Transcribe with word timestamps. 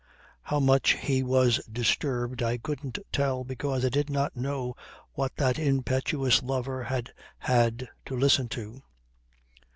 How 0.41 0.59
much 0.59 0.93
he 0.93 1.21
was 1.21 1.57
disturbed 1.71 2.41
I 2.41 2.57
couldn't 2.57 2.97
tell 3.11 3.43
because 3.43 3.85
I 3.85 3.89
did 3.89 4.09
not 4.09 4.35
know 4.35 4.75
what 5.13 5.35
that 5.35 5.59
impetuous 5.59 6.41
lover 6.41 6.85
had 6.85 7.13
had 7.37 7.87
to 8.07 8.15
listen 8.15 8.49
to. 8.49 8.81